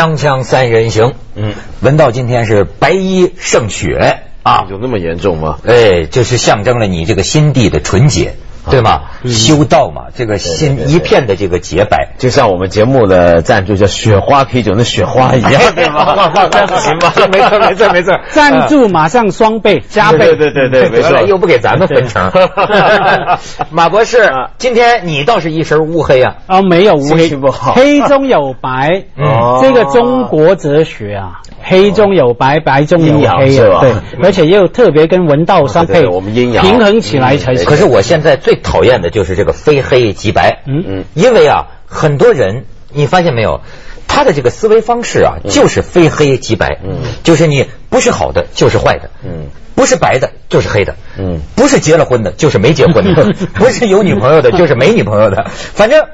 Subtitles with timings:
[0.00, 1.52] 锵锵三人行，嗯，
[1.82, 5.58] 文道今天是白衣胜雪啊，有那么严重吗？
[5.66, 8.32] 哎，就是象征了你这个心地的纯洁。
[8.70, 9.02] 对吗？
[9.26, 16.30] 修道嘛，这个心一片的这个洁白，就像我们节目的赞助叫雪花啤酒，那雪花一样，对吗？
[16.50, 17.12] 这样行吗？
[17.30, 18.14] 没错，没错，没错。
[18.30, 22.30] 赞助马上双倍加倍，对对对对，没错，又不给咱们分成。
[23.70, 26.36] 马博士，今天你倒是一身乌黑啊？
[26.46, 27.30] 啊，没有乌黑，
[27.74, 29.04] 黑中有白。
[29.16, 33.92] 哦，这个中国哲学啊，黑中有白，白中有黑，对，
[34.22, 37.64] 而且又特别跟文道相配，我们阴阳平衡起来才行。
[37.64, 38.58] 可是我现在最。
[38.62, 43.62] 讨厌的就是这个非黑即白，嗯嗯，因为啊，很多人你发现没有，
[44.06, 56.04] 他的这个思维方式啊，就是非黑即白，嗯，就是你不是好的就是坏的，嗯，不是白的就是黑的，嗯，不是结了婚的就是没结婚的，不是有女朋友的就是没女朋友的，反正。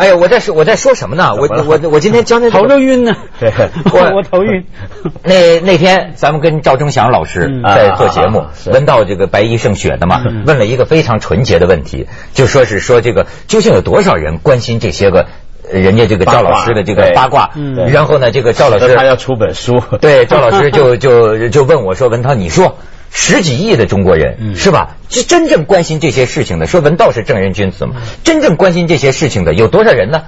[0.00, 1.34] 哎呀，我在说我在说什么呢？
[1.34, 3.14] 我我我今天将近头都晕呢。
[3.38, 3.52] 对，
[3.92, 4.64] 我我头晕。
[5.22, 15.26] 那那天咱们跟赵忠祥老师在做节目，问到这个白衣胜雪的嘛，问了一个非常纯洁的问题，就说是说这个究竟有多少人关心这些个
[15.70, 17.50] 人家这个赵老师的这个八卦？
[17.90, 19.82] 然后呢，这个赵老师他要出本书。
[20.00, 22.78] 对，赵老师就就就问我说：“文涛，你说。”
[23.12, 24.96] 十几亿的中国人是吧？
[25.08, 26.66] 是真正关心这些事情的。
[26.66, 27.96] 说文道是正人君子嘛？
[28.24, 30.22] 真正关心这些事情的有多少人呢？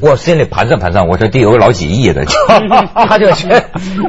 [0.00, 2.24] 我心里盘算盘算，我说得有老几亿的。
[2.94, 3.62] 他就是，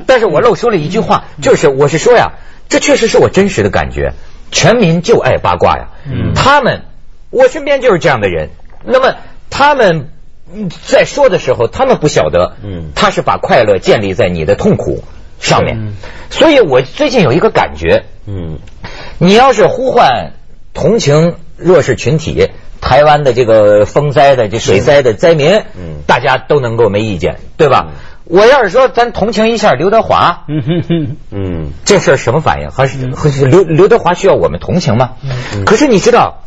[0.07, 2.33] 但是我漏说了一句话，就是我是说呀，
[2.69, 4.13] 这确实是我真实的感觉。
[4.51, 5.89] 全民就爱八卦呀。
[6.35, 6.81] 他们，
[7.29, 8.49] 我身边就是这样的人。
[8.83, 9.15] 那么
[9.51, 10.09] 他们
[10.87, 12.55] 在说的时候，他们不晓得，
[12.95, 15.03] 他是把快乐建立在你的痛苦。
[15.39, 15.93] 上面，
[16.29, 18.59] 所以我最近有一个感觉，嗯，
[19.17, 20.33] 你要是呼唤
[20.73, 22.49] 同情弱势群体，
[22.81, 27.87] 台湾的这个风灾的这水灾的灾民，嗯，大家都能够没意见，对吧？
[28.25, 30.61] 我要是说咱同情一下刘德华，嗯。
[30.61, 32.69] 哼哼，嗯，这事儿什么反应？
[32.69, 35.13] 还是刘刘德华需要我们同情吗？
[35.65, 36.43] 可是你知道，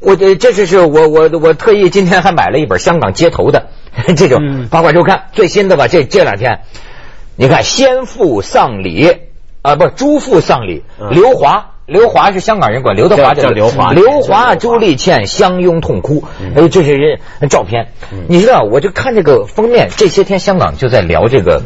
[0.00, 3.66] 我这这是是我我我特意今天还买了一本香港街头的
[4.16, 6.60] 这种八卦周刊最新的吧，这这两天。
[7.40, 9.16] 你看，先父丧礼
[9.62, 10.84] 啊，不，朱父丧礼。
[11.10, 13.94] 刘华，刘华是香港人，管刘德华叫刘华。
[13.94, 16.22] 刘华、朱丽倩相拥痛哭。
[16.54, 17.18] 哎，这是人
[17.48, 17.92] 照片。
[18.28, 21.62] 你知道，我就看这个封面，这些天香港就在聊这个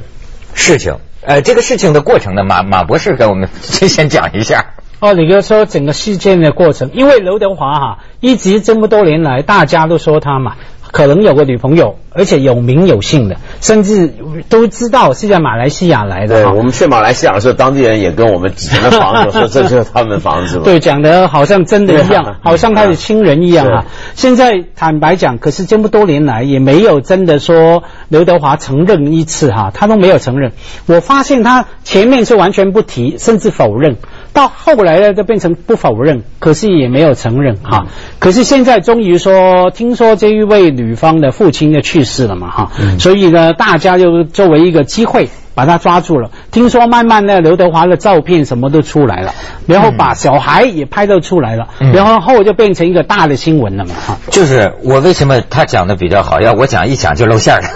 [0.54, 0.98] 事情。
[1.22, 4.74] 呃，这个事情的过程呢，马马博士给我们先先讲一下。
[5.00, 10.54] 哦，你就说整个事件的过程，因为刘德华哈，一直这么多年来，大家都说他嘛。
[10.92, 14.12] 可能有个女朋友，而且有名有姓的，甚至
[14.48, 16.42] 都知道是在马来西亚来的。
[16.42, 20.60] 对，我们去马来西亚的时候，当地人也跟我们指着房子 说这就是他们房子。
[20.64, 23.84] 对，讲的好像真的一样，好像他的亲人一样啊。
[24.14, 30.52] 现在坦白讲，可是这么多年来也没有真的说刘德华承认一次哈，他都没有承认。
[30.86, 33.96] 我发现他前面是完全不提，甚至否认。
[34.32, 37.86] 到后来呢，就变成不否认，可是也没有承认哈。
[38.18, 45.28] 可是现在终于说，听说这一位女方的父亲的去世了嘛哈，所以呢，大家就作为一个机会。
[45.56, 46.32] 把他抓住了。
[46.50, 49.32] 听说慢慢的刘德华的照片什么都出来了，
[49.68, 53.94] 然后把小孩也拍到出来了，然后后就变成一个大的新闻了嘛。
[54.04, 57.68] 哈，就是我为什么他讲的比较好，要我讲一讲就露馅了。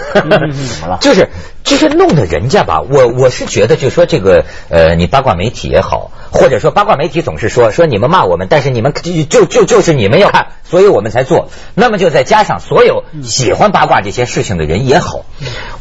[0.81, 1.29] 好了， 就是
[1.69, 8.91] 就是弄得人家吧，我我是觉得就说这个呃，你八卦媒体也好，或者说八卦媒体总是说说你们骂我们，但是你们
[9.29, 11.49] 就就就是你们要看，所以我们才做。
[11.75, 15.25] 那么就再加上所有喜欢八卦这些事情的人也好，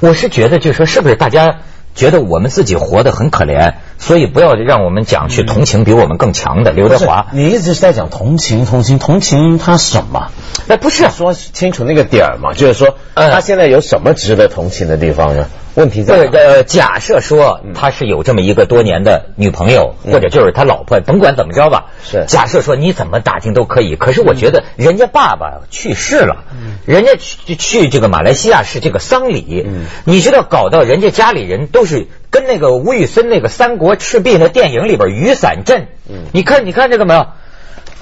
[0.00, 1.60] 我是觉得就说是不是大家。
[1.94, 7.26] 觉得我们自己活得很可怜，所以不要让我们讲去同情比我们更强的刘德华。
[7.32, 10.28] 你一直是在讲同情，同情，同情他什么？
[10.68, 12.52] 那不是说清楚那个点儿嘛？
[12.52, 15.46] 就是说，他现在有什么值得同情的地方呢？
[15.78, 21.92] 问题在呃，假设说他是有这么一个多年的女朋友，或者就是他老婆，甭管怎么着吧。
[22.02, 26.44] 是假设说你怎么打听都可以，可是我觉得人家爸爸去世了，
[26.84, 35.86] 人家去去这个马来西亚是这个丧礼，嗯你知道搞到人家家里人都是跟那个吴宇森那个《三国赤壁》那电影里边雨伞阵，
[36.32, 37.28] 你看你看这个没有？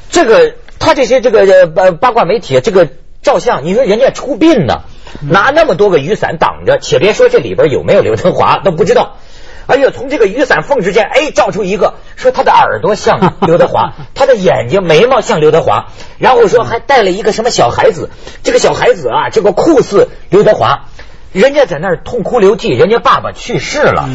[0.09, 2.89] 这个他这些这个呃八卦媒体这个
[3.21, 4.81] 照相，你说人家出殡呢？
[5.29, 9.17] 拿那么多个雨伞挡着，且别说这里边有没有刘德华都不知道。
[9.67, 15.87] 哎呦，从这个雨伞缝之间，哎，照出一个，说他的耳朵像刘德华， 他的眼睛眉毛像刘德华，
[16.19, 18.11] 然后说还带了一个什么小孩子，
[18.45, 20.85] 这个小孩子啊，这个酷似刘德华。
[21.33, 24.09] 人家在那儿痛哭流涕，人家爸爸去世了，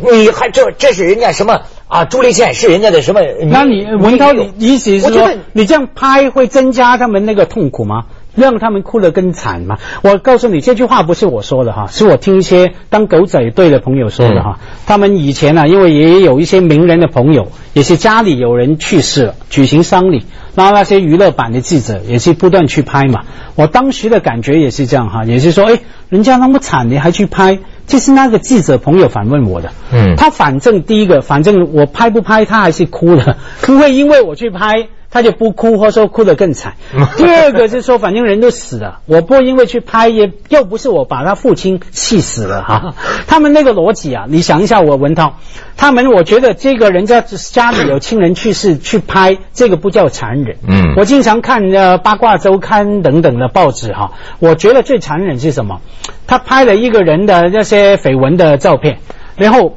[0.00, 2.04] 你还这这是人家什么啊？
[2.04, 3.20] 朱丽倩是人家的什么？
[3.48, 8.06] 那你文涛，你意思是说你这样拍会增加他们那个痛苦吗？
[8.34, 9.78] 让他们哭得更惨嘛。
[10.02, 14.58] 我告诉你，这句话不是我说的哈，是我听一些当狗仔队的朋友说的哈。
[14.86, 23.22] 他们以前呢，因为也有一些名人的朋友，也是家里有人去世了，举行丧礼，然后那些娱乐版的记者也是不断去拍嘛。
[23.54, 27.58] 我当时的感觉也是这样哈，也是说，哎，人家那么惨，你还去拍？
[27.86, 29.70] 这是那个记者朋友反问我的。
[29.92, 34.88] 嗯，他反正第一个，反正我拍不拍，他还是哭了，不会因为我去拍。
[35.14, 36.74] 他就不哭，或者说哭得更惨。
[37.16, 42.94] 第二个是说，反正人都死了，我不因为去拍，也又不是我把他父亲气死了哈。
[43.28, 45.36] 他们那个逻辑啊，你想一下，我文涛，
[45.76, 50.56] 他们我觉得这个人家家里有亲人去世 去拍，这个不叫残忍。
[50.66, 55.80] 嗯，我经常看呃八卦周刊等等的报纸哈，我觉得最残忍是什么？
[56.26, 58.98] 他拍了一个人的那些绯闻的照片，
[59.36, 59.76] 然后。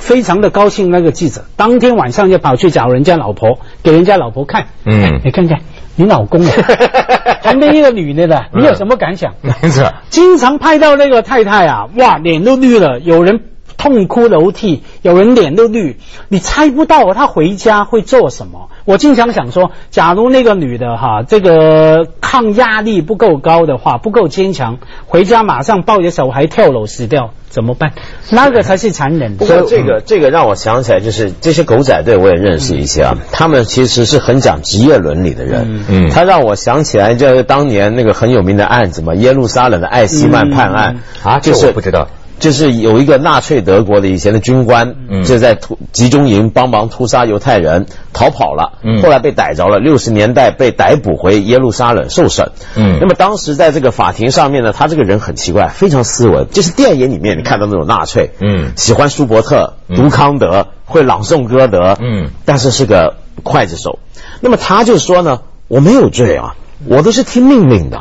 [0.00, 4.66] 非常的高兴，那个记者当天晚上就跑去找人家老婆，给人家老婆看。
[4.84, 5.60] 嗯，你看看
[5.96, 6.52] 你老公啊，
[7.42, 9.34] 旁边一个女的的，你有什么感想？
[9.42, 13.40] 没错，经常拍到那个太太啊，哇，脸都绿了，有人。
[13.80, 15.96] 痛哭流涕，有人脸都绿，
[16.28, 18.68] 你猜不到他回家会做什么。
[18.84, 27.92] 我经常想说，假如那个女的哈，这个抗压力不够高的话，不够坚强，回家马上抱着小孩跳楼死掉，怎么办？
[28.28, 29.38] 那个才是残忍。
[29.38, 35.84] 不过这个这个让我想起来，就是这些狗仔队我也认识一些啊，他们其实是很讲职业伦理的人。
[35.88, 42.08] 嗯，他让我想起来，就是当年那个很有名的案子嘛，耶路撒冷的艾希曼判案啊，就是不知道。
[42.40, 52.52] 就是有一个纳粹德国的以前的军官，就在屠集中营帮忙屠杀犹太人，逃跑了，后来被逮着了，六十年代被逮捕回耶路撒冷受审。
[52.76, 63.98] 嗯，那么当时在这个法庭上面呢，他这个人很奇怪，非常斯文，就是电影里面你看到那种纳粹，嗯，喜欢舒伯特、读康德，会朗诵歌德，嗯，但是是个刽子手。
[64.40, 66.54] 那么他就说呢，我没有罪啊，
[66.86, 67.98] 我都是听命令的。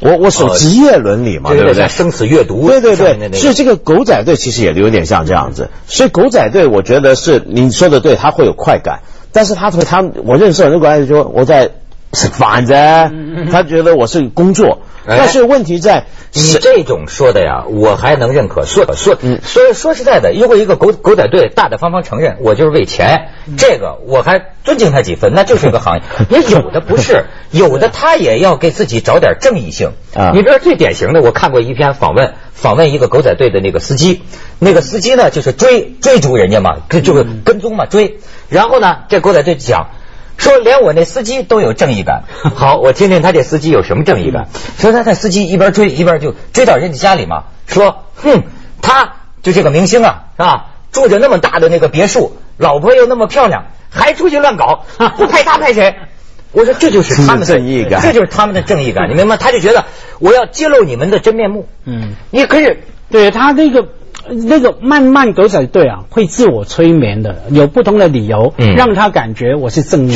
[0.00, 1.88] 我我守职业伦理嘛，对不对？
[1.88, 3.38] 生死阅读，对对对。
[3.38, 5.68] 所以这个狗仔队其实也有点像这样子。
[5.86, 9.00] 所以狗仔队，我觉得是你说的对，他会有快感。
[9.32, 11.70] 但是他他我认识很多狗仔队说我在
[12.12, 13.10] 反着，
[13.52, 14.78] 他觉得我是工作。
[15.06, 18.64] 但是问题在你这种说的呀，我还能认可。
[18.64, 26.02] 说说，所以说实在的，如果一个狗狗仔队大大方方承认我就是为钱，这个我还尊敬他几分，那就是一个行业。
[26.30, 30.32] 也有的不是， 有的他也要给自己找点正义性啊。
[30.34, 34.22] 你比如最典型的，我看过一篇访问，访问一个狗仔队的那个司机，
[34.58, 38.20] 那个司机呢就是追追逐人家嘛，就是跟踪嘛追。
[38.48, 39.88] 然后呢，这狗仔队讲。
[40.40, 42.24] 说连我那司机都有正义感。
[42.56, 44.48] 好，我听听他这司机有什么正义感。
[44.78, 47.44] 说他那司机一边追一边就追到人家家里嘛。
[47.66, 48.42] 说，哼，
[48.80, 50.66] 他就这个明星啊，是吧？
[50.92, 54.86] 住着那么大的那个别墅，老婆又那么漂亮，还出去乱搞，
[55.18, 55.94] 不拍他拍谁？
[56.52, 59.36] 我说这就是他们的正义感，这就是他们的正义感，你明白吗？
[59.38, 59.84] 他就觉得
[60.20, 61.68] 我要揭露你们的真面目。
[61.84, 62.78] 嗯，你可以
[63.10, 63.86] 对他那个。
[64.30, 70.14] 那个慢慢狗仔队啊，会自我催眠的，有不同的理由，让他感觉我是正义。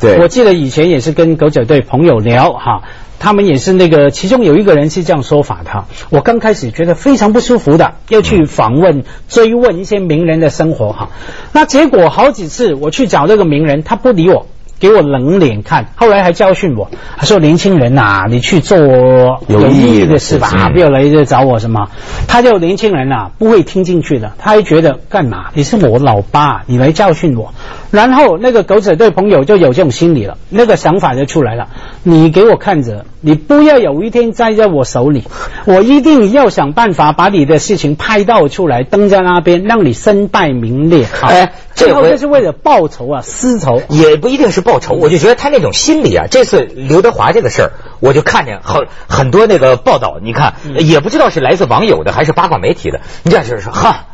[0.00, 2.82] 对，我记得以前也是跟狗仔队朋友聊哈，
[3.18, 5.84] 他们也是那个，其中有一个人是这样说法的。
[6.10, 11.10] 我刚开始觉得非常不舒服的，要去访问追问一些名人的生活哈，
[11.52, 14.46] 那结果好几次我去找那个名人，他不理我。
[14.80, 18.76] 给我冷脸看，后来还教训我，他说：“年轻人呐，你去做
[19.48, 21.88] 有意义的事吧，不要来这找我什么。”
[22.28, 25.46] 他就年轻人呐，不会听进去的，他还觉得干嘛？
[25.54, 27.54] 你是我老爸，你来教训我。
[27.94, 31.68] 然后那个狗仔队朋友就有这种心理了，那个想法就出来了。
[32.02, 35.22] 你给我看着，你不要有一天栽在我手里，
[35.64, 41.06] 我一定要想办法把你的事情拍到出来，登在那边，让你身败名裂。
[41.22, 44.94] 哎，最后这是为了报仇啊，私仇也不一定是报仇。
[44.94, 47.70] 我就觉得他那种心理啊，这次刘德华这个事儿，
[48.00, 54.06] 我就看见很很多那个报道，你看也不知道是来自网友的还是八卦媒体的，你这就是说，哈，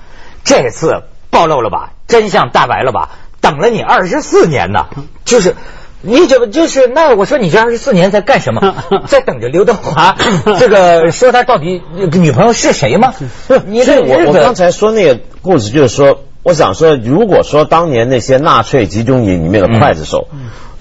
[0.45, 3.09] 这次暴露了吧，真相大白了吧。
[3.41, 4.87] 等了你二十四年呢，
[5.25, 5.55] 就是
[6.03, 8.75] 你怎么就是那我说你这二十四年在干什么？
[9.07, 10.17] 在等着刘德华
[10.59, 11.83] 这个说他到底
[12.13, 13.15] 女朋友是谁吗？
[13.67, 20.29] 你这我我刚才说那个故事就是说，我想说，如果说当年那些纳粹集中营里面的刽子手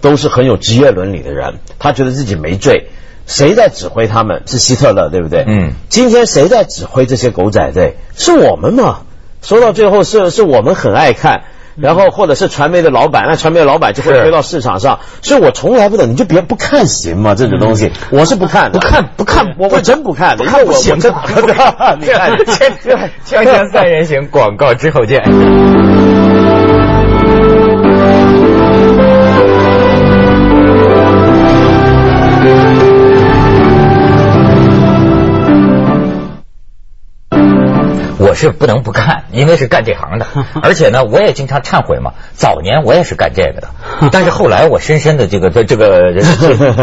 [0.02, 2.90] 都是很有职业伦理的人，他觉得自己没罪，
[3.28, 4.44] 谁在指挥他们？
[4.46, 5.44] 是希特勒对不对？
[5.48, 5.74] 嗯。
[5.90, 7.98] 今天谁在指挥这些狗仔队？
[8.16, 9.02] 是我们嘛？
[9.42, 11.44] 说到最后是是我们很爱看。
[11.76, 17.36] 然后或者是传媒的老板，那传媒的老板就会推到市场上，所以我从来不懂，你就别不看行吗？
[17.36, 21.14] 这种东西我是不看的，不看不看，我我真不看，不看不行的。
[22.00, 22.32] 你看，
[23.26, 25.89] 锵锵三人行，广告之后见。
[38.34, 40.26] 是不能不看，因为是干这行的，
[40.62, 42.14] 而且呢，我也经常忏悔嘛。
[42.34, 43.70] 早年我也是干这个的，
[44.12, 46.14] 但是后来我深深的这个这个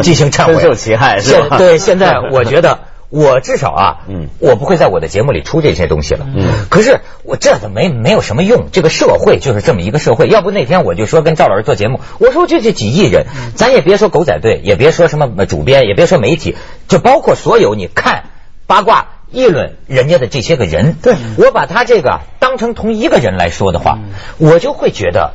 [0.03, 1.59] 进行忏悔，深受其害是吧？
[1.59, 2.79] 对，现在我觉得。
[3.09, 6.27] 我至少啊， 嗯，我不会在我的节目里出这些东西了。
[6.27, 8.67] 嗯，可是我这都没没有什么用。
[8.73, 10.27] 这个社会就是这么一个社会。
[10.27, 16.57] 要不那天我就说跟赵老师做节目，我说就这几亿人，咱也别说狗仔队，也别说什么主编，也别说媒体，
[16.89, 18.25] 就包括所有你看
[18.67, 23.99] 八卦议论人家的这些个人，对我把他这个当成同一个人来说的话，
[24.39, 25.33] 我就会觉得，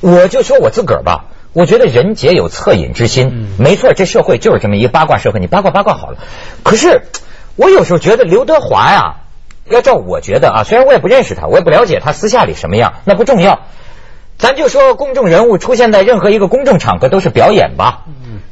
[0.00, 1.26] 我就说我自个儿吧。
[1.54, 6.16] 我觉得人皆有恻隐之心，没错，这社会就是这么一个八卦社会，你八卦八卦好了。
[6.62, 7.02] 可是
[7.56, 9.16] 我有时候觉得刘德华呀，
[9.68, 13.60] 要照我觉得啊，虽然我也不认识他，我也不了解他私下里什么样，那不重要。
[14.38, 18.04] 咱就说公众人物出现在任何一个公众场合都是表演吧，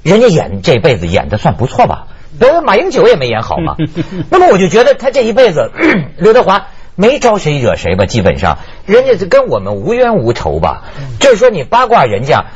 [0.02, 2.08] 人家演这辈子演的算不错吧？
[2.40, 3.76] 那马英九也没演好嘛。
[4.30, 5.70] 那么我就觉得他这一辈子，
[6.18, 6.66] 刘德华。
[6.96, 8.04] 没招谁惹谁吧？
[8.04, 10.82] 基本上，人家是跟我们无冤无仇吧？
[11.18, 12.46] 就是说你八卦人家。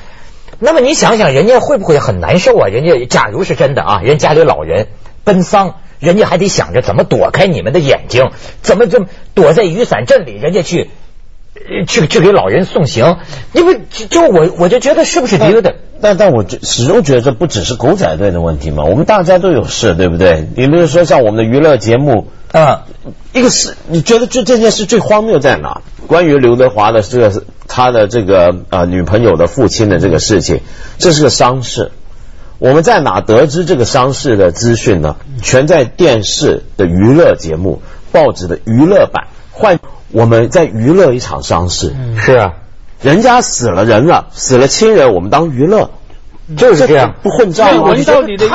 [0.59, 2.69] 那么你想想，人家会不会很难受啊？
[2.69, 4.89] 人家假如是真的啊，人家里老人
[5.23, 10.91] 奔丧，人家还得想着怎么躲开你们的眼睛，怎么就躲在雨伞阵里，人家去
[11.87, 13.19] 去去给老人送行。
[13.53, 15.77] 因为就我我就觉得是不是有点？
[16.01, 20.47] 但但我始终觉得这不只是狗仔队的问题嘛，我们大家都有事，对不对？
[20.57, 22.85] 你比如说像我们的娱乐节目啊，
[23.33, 25.81] 一个是你觉得这这件事最荒谬在哪？
[26.07, 30.61] 关于刘德华的这个他的这个呃女朋友的父亲的这个事情，
[30.99, 31.91] 这是个丧事。
[32.59, 35.17] 我们在哪得知这个伤事的资讯呢？
[35.43, 37.81] 全在电视的娱乐节目、
[38.13, 39.29] 报纸的娱乐版。
[39.51, 39.79] 换
[40.15, 42.53] 我们在娱乐一场丧事，是啊，
[43.03, 45.91] 人家死了人了，死了亲人，我们当娱乐，
[46.57, 47.83] 就是这样不混账。
[47.83, 48.47] 文道，你的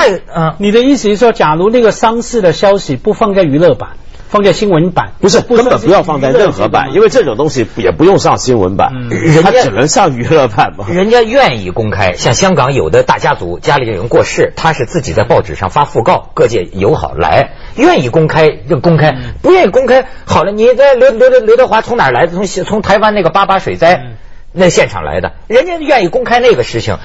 [0.57, 3.89] 你的意思是说，假如那个丧事的消息不放在娱乐版？
[4.29, 10.85] 放在新闻版不是根本不要放在任何版，因为这种东西也不用上新闻版，人家只能上娱乐版嘛。
[10.87, 20.51] 人家愿意公开，像香港有的大家族家里有人过世，他是自己在报纸上发讣告，各界友好来，愿意公开就公开，不愿意公开好了。
[20.51, 22.33] 你在刘刘刘刘德华从哪来的？
[22.33, 23.99] 从从台湾那个八八水灾
[24.51, 26.97] 那现场来的，人家愿意公开那个事情。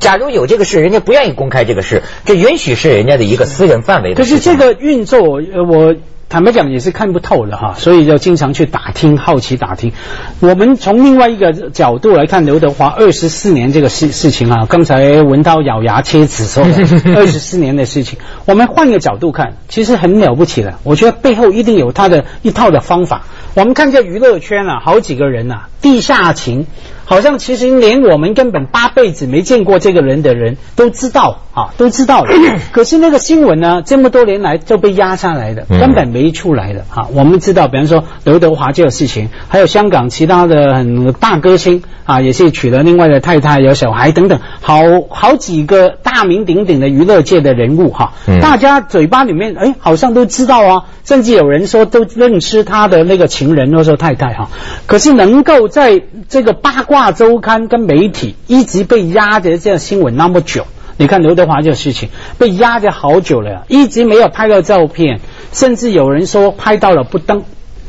[0.00, 4.16] 假如有这个事，人家不愿意公开这个事，这允许是人家的一个私人范围的。
[4.16, 5.94] 可是这个运作，我。
[6.32, 9.92] 坦白讲也是看不透的哈，所以就经常去打听，好奇打听。
[10.40, 16.64] 我们从另外一个角度来看刘德华二十四年这个事事情啊，刚才文涛咬牙切齿说
[17.14, 20.78] 二十四年的事情，我们换个角度看，其实很了不起的。
[20.84, 23.24] 我觉得背后一定有他的一套的方法。
[23.52, 26.66] 我们看这娱乐圈啊，好几个人啊，地下情。
[27.04, 32.32] 好像其实连我们根本八辈子没见过这个人的人都知道啊，都知道了。
[32.72, 37.08] 可是那个新闻呢，这么多年来就被压下来的，根本没出来的啊。
[37.12, 44.76] 我们知道，比方说刘德华这个事情，还有香港其他的很大歌星啊，也是娶了另外的太太，有小孩等等，好
[45.10, 48.12] 好几个大名鼎鼎的娱乐界的人物哈。
[48.40, 54.48] 大家嘴巴里面哎，好像都知道啊，甚至有人说都认识他的那个情人或者说太太哈。
[54.86, 56.91] 可是能够在这个八卦。
[56.92, 60.66] 大周刊跟媒体一直被压着，这样新闻那么久，
[60.98, 65.20] 你看刘德华这个事情被压着好久了呀，一直没有拍到照片，
[65.52, 67.44] 甚至有人说拍到了不登，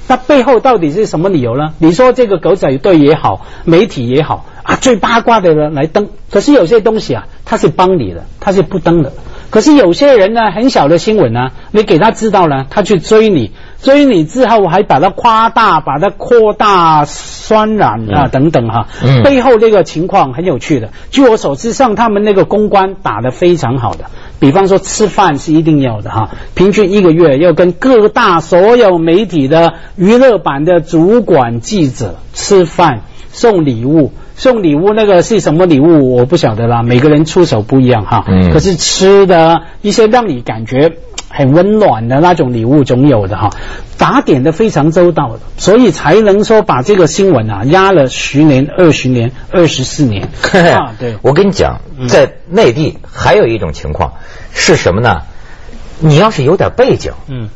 [0.08, 1.74] 那背后到底是什么理由呢？
[1.80, 9.12] 你说这个狗仔队也好，媒体也好啊，最八卦的人来登，可是有些东西啊，他是帮你的，他是不登的。
[9.54, 18.88] 可是有些人呢，很小的新闻呢，你给他知道了，他去追你，追你之后还把它夸大，把它扩大、渲染啊等等哈，
[19.24, 20.90] 背后那个情况很有趣的。
[21.12, 24.06] 据我所知，像他们那个公关打得非常好的，
[24.40, 34.14] 比方说吃饭是一定要的哈，平均一个月要跟各大所有媒体的娱乐版的主管记者吃饭，送礼物。
[34.36, 36.16] 送礼物那个是什么礼物？
[36.16, 38.26] 我不晓得啦，每个人出手不一样哈。
[38.28, 38.52] 嗯。
[38.52, 40.98] 可是吃的一些让你感觉
[41.30, 43.52] 很温暖的那种礼物总有的哈，
[43.98, 50.30] 打点的非常周到的，所以才能说把这个新闻啊压了十年、二十年、二十四年。
[50.52, 51.18] 啊，对。
[51.22, 54.14] 我跟你讲，在内地还有一种情况
[54.52, 55.22] 是什么呢？
[56.00, 57.50] 你要是有点背景，嗯。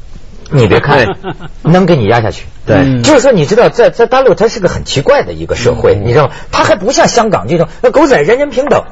[0.51, 1.06] 你别看，
[1.63, 2.46] 能给你压下去。
[2.66, 6.34] 对，就是说，你知道，在在大陆，它是个很奇怪的一个社会，你知道吗？
[6.51, 8.84] 它还不像香港这种，那狗仔人人平等。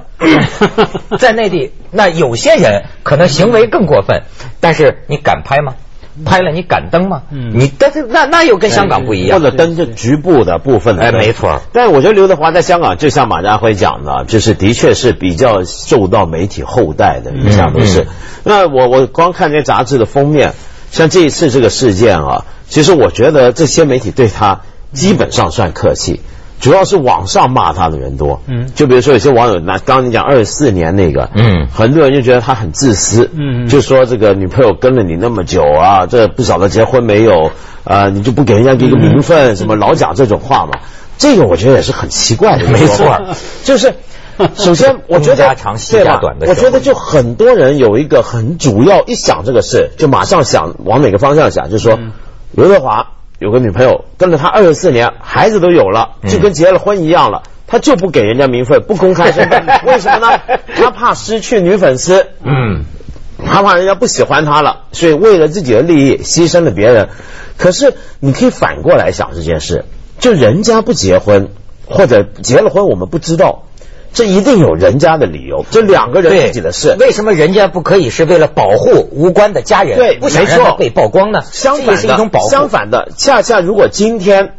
[1.20, 4.24] 在内地，那有些人可能行为更过分，
[4.62, 5.76] 但是你敢拍吗？
[6.24, 7.24] 拍了你敢登吗？
[7.30, 10.98] 嗯，你但是那那又跟香港不一样，或者登这局部的部分。
[10.98, 11.62] 哎，没错。
[11.74, 18.08] 但我觉得刘德华在香港，就像马家辉讲的，就是的确是比较受到媒体厚待的，一向都是。
[18.46, 20.54] 那我我光看这杂志的封面。
[20.96, 24.62] 像这一次这个事件啊，其实我觉得这些媒体对他
[24.94, 26.22] 基本上算客气。
[26.62, 37.52] 主要是网上骂他的人多，嗯，就比如说有些网友那刚刚你讲二十四年那个，嗯，很多人就觉得他很自私，嗯，就说这个女朋友跟了你那么久啊，这不晓得结婚没有，
[37.84, 40.80] 啊，你就不给人家一个名分，什么老讲这种话嘛，
[41.18, 43.36] 这个我觉得也是很奇怪的，没错，
[43.66, 43.96] 就是
[44.56, 52.00] 首先我觉得长西家短的，我觉得就很多人有一个很主要一想这个事，就马上想往哪个方向想，就是说
[52.52, 53.12] 刘德华。
[53.38, 57.44] 有个女朋友跟了他二十四年，孩子都有了，就跟结了婚一样了。
[57.68, 60.40] 他就不给人家名分，不公开身份， 为什么呢？
[60.74, 62.86] 他怕失去女粉丝，嗯，
[63.46, 67.10] 他怕人家不喜欢他了，所以为了自己的利益牺牲了别人。
[67.58, 69.84] 可是你可以反过来想这件事，
[70.20, 71.50] 就人家不结婚
[71.88, 73.64] 或者结了婚，我们不知道。
[74.16, 76.96] 这一定有人家的理由，这两个人自己的事。
[76.98, 79.98] 为什么人家不可以是为了保护无关的家人？
[79.98, 81.42] 对，不想让他被曝光呢？
[81.52, 82.50] 相反是一种保护。
[82.50, 84.54] 相反的，恰恰如果今天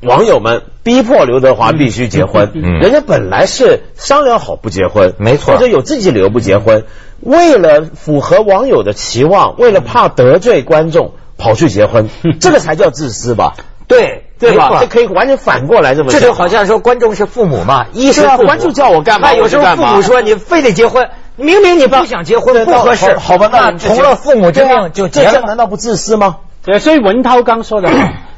[0.00, 6.84] 网友们逼迫刘德华必须结婚，人家本来是商量好不结婚，没错，或者有自己理由不结婚，
[7.20, 12.08] 为了符合网友的期望，为了怕得罪观众，跑去结婚，
[12.40, 13.52] 这个才叫自私吧？
[13.86, 14.24] 对。
[14.38, 14.78] 对吧？
[14.80, 16.10] 这可以完全反过来这么。
[16.12, 19.34] 这就好像说观众是父母嘛，一是观众叫我干嘛？
[19.34, 23.48] 有时候父母说你非得结婚，明明你不想结婚不合适，好吧？
[23.50, 26.36] 那从了父母之命就结了，难道不自私吗？
[26.64, 27.90] 对，所以文涛刚说的，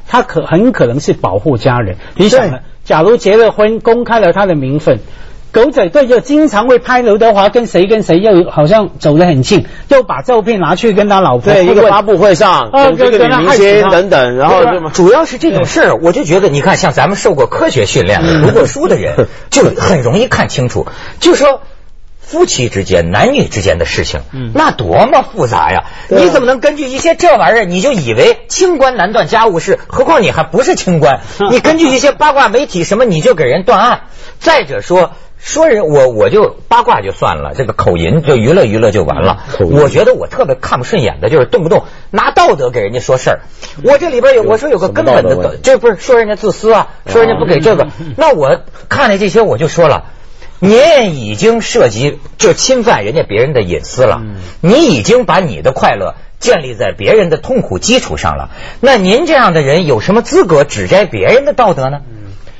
[0.07, 1.97] 他可很可能是保护家人。
[2.15, 4.99] 你想，假如结了婚，公开了他的名分。
[5.51, 20.87] 狗仔队就经常会拍刘德华跟谁跟谁又好像走得很近，又把照片拿去跟他老婆对一个发布会上，啊，这个女明星等等，然后主要是这种事儿，我就觉得你看，像咱们受过科学训练的、读过书的人， 就很容易看清楚。
[21.19, 21.61] 就说
[22.21, 24.21] 夫妻之间、男女之间的事情，
[24.53, 25.83] 那多么复杂呀！
[26.07, 29.79] 你怎么能根据一些这玩意儿，你就以为清官难断家务事？
[29.87, 31.19] 何况你还不是清官，
[31.51, 34.01] 你根据一些八卦媒体什么，你就给人断案？
[34.39, 35.11] 再者说。
[35.43, 39.43] 说人我我就八卦就算了，这个口淫就娱乐娱乐就完了。
[39.59, 43.39] 我觉得我特别看不顺眼的就是动不动拿道德给人家说事儿。
[43.83, 47.87] 我这里边有我说有个根本的，这不是说人家自私啊，说人家不给这个。
[48.17, 50.05] 那我看了这些我就说了，
[50.59, 54.21] 您已经涉及就侵犯人家别人的隐私了，
[54.61, 58.51] 你已经把你的快乐建立在别人的痛苦基础上了。
[58.79, 62.01] 那您这样的人有什么资格指摘别人的道德呢？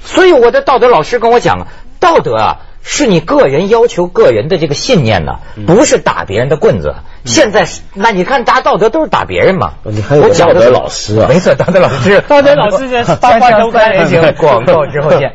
[0.04, 1.68] 所以我的道德老师跟我讲，
[2.00, 2.60] 道德啊。
[2.84, 6.96] 是你个人要求个人的这个信念呢，不是打别人的棍子。
[7.24, 9.74] 现在是那你看，大家道德都是打别人嘛。
[9.84, 11.28] 你还有道德老师啊？
[11.30, 14.22] 没错，道德老师，道德老师在八卦周刊也行。
[14.38, 15.34] 广告之后见。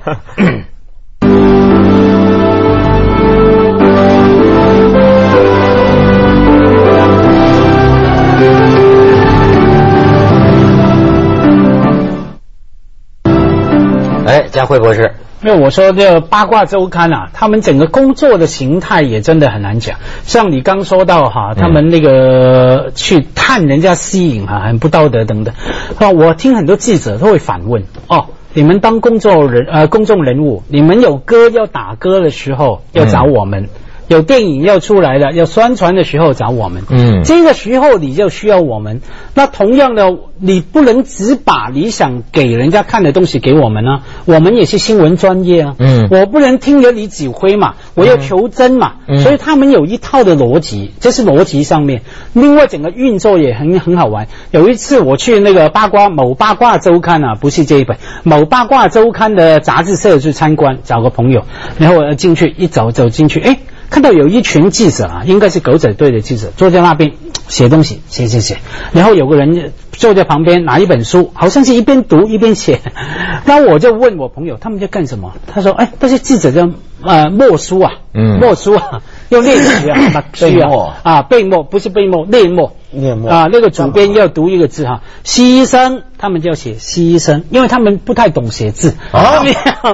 [14.27, 15.15] 哎，佳慧博士。
[15.43, 19.99] 因为我说这八卦周刊啊，他们整个工作的形态也真的很难讲。
[20.25, 25.55] 像你刚说到哈，他们那个去探人家私隐哈，很不道德等等。
[25.99, 33.69] 啊，我听很多记者都会反问哦，你们当工作人呃公众人物，你们有歌要打歌的时候要找我们。
[34.09, 36.83] 有电影要出来了，要宣传的时候找我们。
[36.90, 39.01] 嗯，这个时候你就需要我们。
[39.35, 44.03] 那同样的，你不能只把你想给人家看的东西给我们呢？
[44.25, 45.75] 我们也是新闻专业啊。
[45.79, 48.95] 嗯，我不能听着你指挥嘛，我要求真嘛。
[49.09, 52.03] 嗯，所以他们有一套的逻辑，这是逻辑上面。
[52.33, 54.29] 另外，整个运作也很很好玩。
[54.53, 61.45] 有一次我去那个八卦某八卦周刊啊，不是这一本某八卦周刊的杂志社去参观，找个朋友，
[61.79, 63.59] 然后我进去一走走进去，哎。
[63.90, 67.12] 看到有一群记者啊，应该是狗仔队的记者，坐在那边
[67.49, 68.59] 写东西，写写写。
[68.92, 72.81] 然后有个人坐在旁边拿一本书，好像是一边读一边写。
[73.46, 75.33] 然后我就问我朋友，他们在干什么？
[75.46, 76.68] 他说：“哎，那些记者在
[77.03, 77.92] 呃默书啊，
[78.40, 83.49] 默书啊，要练习啊， 背默啊，背默不是背默，练默，练默啊。
[83.53, 89.44] 那个主编要读一个字哈，牺牲，他们就要写牺牲，因为他们不太懂写字啊，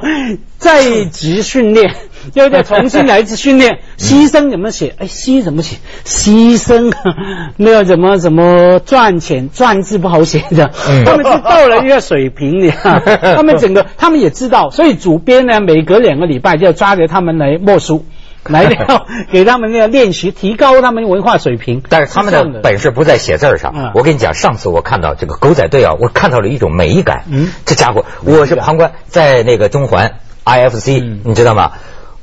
[0.57, 1.95] 在职训练。”
[2.35, 4.95] 要再重新来一次训练， 牺牲怎么写？
[4.99, 5.77] 哎，牺怎么写？
[6.05, 6.93] 牺牲
[7.57, 9.51] 那个怎么怎么赚钱？
[9.51, 10.71] 赚字不好写的，
[11.05, 12.73] 他们是到了一个水平的，
[13.37, 18.05] 他们整个他们也知道，所以主编呢，每隔两个礼拜就要抓着他们来默书，
[18.49, 21.83] 来要给他们那个练习，提高他们文化水平。
[21.89, 23.93] 但是他们的本事不在写字上。
[23.95, 27.25] 我跟你讲，上次我看到这个狗仔队啊，我看到了一种美感。
[27.31, 31.73] 嗯，这家伙，我是旁观，在那个中环 IFC，你知道吗？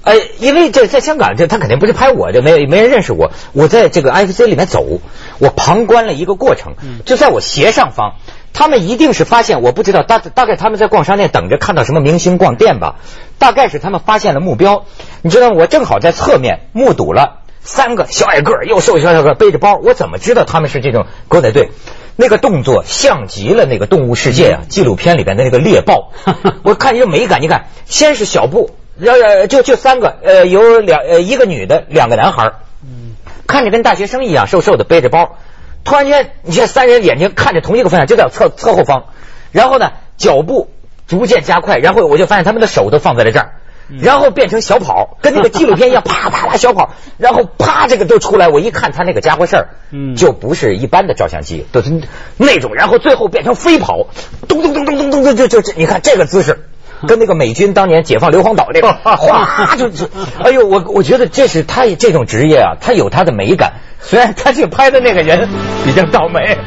[0.09, 3.31] 呃，因为这在香港，这他肯定不是拍我，这没没人认识我。
[3.53, 4.99] 我在这个 IFC 里面走，
[5.37, 6.73] 我旁观了一个过程，
[7.05, 8.15] 就在我斜上方，
[8.51, 12.95] 他们一定是发现，我不知道大大概他们在逛商店等着看到什么明星逛店吧，
[13.37, 14.85] 大概是他们发现了目标。
[15.21, 21.69] 你知道，我正好在侧面目睹了三个小矮个又瘦小小个背着包，我怎么知道他们是这种狗仔队？
[22.15, 26.11] 那个动作像极了那个《动物世界》啊，纪录片里边的那个猎豹。
[26.63, 28.71] 我看一个美感，你看，先是小步。
[29.01, 33.15] 呃，就就三个，呃，有两呃一个女的，两个男孩嗯，
[33.47, 35.37] 看着跟大学生一样，瘦瘦的，背着包。
[35.85, 39.05] 突然间，你这三人眼睛看着同一个方向，就在侧侧后方。
[39.51, 40.69] 然后呢，脚步
[41.07, 43.53] 逐渐加快，然后我就发现他们的手都放在了这儿，
[44.01, 48.49] 然后变成小跑，跟那个纪录片一样，啪啪啪小跑， 然后啪这个都出来。
[48.49, 52.01] 我一看他那个家伙事儿，嗯，就不是一般的照相机，都是
[52.37, 54.07] 那种，然后最后变成飞跑，
[54.47, 56.68] 咚咚咚咚咚咚咚，就就这，你看这个姿势。
[57.07, 60.05] 跟那个美军当年解放硫磺岛那个， 哗就就，
[60.43, 63.73] 哎呦，我我觉得这是他这种职业啊，他有他的美感。
[64.01, 65.49] 虽然他去拍的那个人
[65.83, 66.57] 比较倒霉。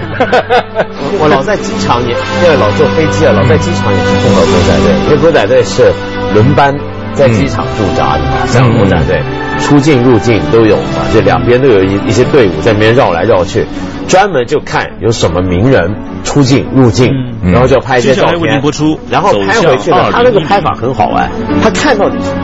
[1.19, 5.91] 我老在机场也，因为老坐飞机啊，老在机场也是碰到狗仔队，因为狗仔队是
[6.35, 6.79] 轮班
[7.15, 9.23] 在机场驻扎的嘛，像狗仔队
[9.63, 13.67] 出境入境都有嘛，就两边都有一一些队伍在那边绕来绕去。
[14.09, 15.95] 专门就看有什么名人
[16.25, 17.09] 出境入境，
[17.45, 18.61] 然后就拍一些照片，
[19.11, 20.11] 然后拍回去的。
[20.13, 21.31] 他那个拍法很好哎，
[21.63, 22.43] 他看到你什么。